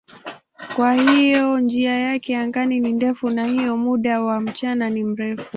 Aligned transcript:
Kwa 0.75 0.93
hiyo 0.93 1.59
njia 1.59 1.99
yake 1.99 2.37
angani 2.37 2.79
ni 2.79 2.91
ndefu 2.91 3.29
na 3.29 3.45
hivyo 3.45 3.77
muda 3.77 4.21
wa 4.21 4.39
mchana 4.41 4.89
ni 4.89 5.03
mrefu. 5.03 5.45